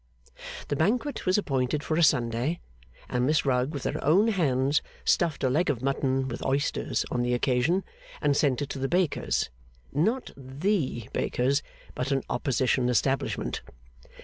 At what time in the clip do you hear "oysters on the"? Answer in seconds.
6.43-7.35